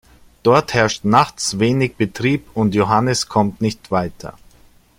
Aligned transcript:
Dort 0.41 0.73
herrscht 0.73 1.05
nachts 1.05 1.59
wenig 1.59 1.95
Betrieb 1.95 2.47
und 2.55 2.73
Johannes 2.73 3.27
kommt 3.29 3.61
nicht 3.61 3.91
weiter. 3.91 4.35